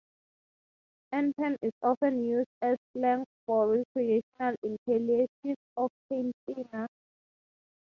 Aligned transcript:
Anpan 1.13 1.57
is 1.61 1.73
often 1.83 2.23
used 2.25 2.49
as 2.63 2.75
slang 2.91 3.23
for 3.45 3.67
recreational 3.67 4.55
inhalation 4.63 5.55
of 5.77 5.91
paint 6.09 6.35
thinner. 6.47 6.87